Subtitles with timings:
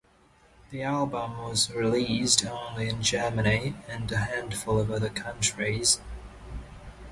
[0.71, 5.99] The album was released only in Germany and a handful of other countries.